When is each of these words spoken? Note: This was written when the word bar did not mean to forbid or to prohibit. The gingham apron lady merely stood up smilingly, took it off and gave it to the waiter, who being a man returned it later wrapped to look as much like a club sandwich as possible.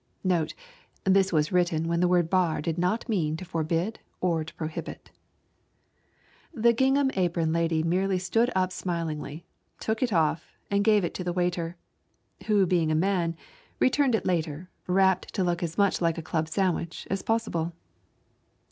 Note: 0.23 0.55
This 1.03 1.31
was 1.31 1.51
written 1.51 1.87
when 1.87 1.99
the 1.99 2.07
word 2.07 2.27
bar 2.27 2.59
did 2.59 2.79
not 2.79 3.07
mean 3.07 3.37
to 3.37 3.45
forbid 3.45 3.99
or 4.19 4.43
to 4.43 4.51
prohibit. 4.55 5.11
The 6.55 6.73
gingham 6.73 7.11
apron 7.13 7.53
lady 7.53 7.83
merely 7.83 8.17
stood 8.17 8.49
up 8.55 8.71
smilingly, 8.71 9.45
took 9.79 10.01
it 10.01 10.11
off 10.11 10.57
and 10.71 10.83
gave 10.83 11.03
it 11.05 11.13
to 11.13 11.23
the 11.23 11.33
waiter, 11.33 11.77
who 12.47 12.65
being 12.65 12.91
a 12.91 12.95
man 12.95 13.35
returned 13.79 14.15
it 14.15 14.25
later 14.25 14.71
wrapped 14.87 15.35
to 15.35 15.43
look 15.43 15.61
as 15.61 15.77
much 15.77 16.01
like 16.01 16.17
a 16.17 16.23
club 16.23 16.47
sandwich 16.47 17.05
as 17.11 17.21
possible. 17.21 17.71